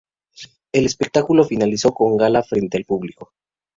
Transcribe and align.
El 0.71 0.87
espectáculo 0.87 1.43
finalizó 1.43 1.93
con 1.93 2.17
Gaga 2.17 2.41
frente 2.41 2.75
al 2.75 2.85
público. 2.85 3.33